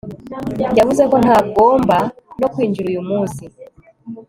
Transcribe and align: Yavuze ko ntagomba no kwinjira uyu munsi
Yavuze 0.77 1.03
ko 1.11 1.15
ntagomba 1.23 1.97
no 2.39 2.47
kwinjira 2.53 2.87
uyu 2.89 3.03
munsi 3.09 3.43